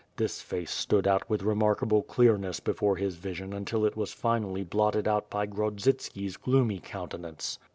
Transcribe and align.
This 0.17 0.41
face 0.41 0.71
stood 0.71 1.05
out 1.05 1.29
with 1.29 1.43
remarkable 1.43 2.01
clearness 2.01 2.59
before 2.59 2.95
his 2.95 3.17
vision 3.17 3.53
until 3.53 3.85
it 3.85 3.95
was 3.95 4.11
finally 4.11 4.63
blotted 4.63 5.07
out 5.07 5.29
by 5.29 5.45
(rrodsitski's 5.45 6.37
gloomy 6.37 6.79
countenance. 6.79 7.59